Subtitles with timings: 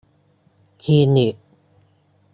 [0.81, 1.35] คลินิก